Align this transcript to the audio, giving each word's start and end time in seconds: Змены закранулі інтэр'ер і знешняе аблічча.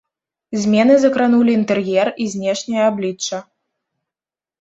Змены 0.61 0.95
закранулі 1.03 1.51
інтэр'ер 1.59 2.07
і 2.25 2.27
знешняе 2.37 2.81
аблічча. 2.91 3.37